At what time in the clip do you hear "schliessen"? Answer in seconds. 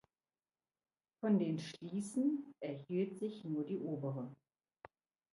1.59-2.55